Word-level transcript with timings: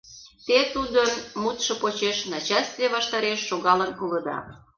Те 0.45 0.57
тудын 0.73 1.11
мутшо 1.41 1.73
почеш 1.81 2.17
начальстве 2.31 2.85
ваштареш 2.95 3.39
шогалын 3.49 3.91
улыда. 4.03 4.37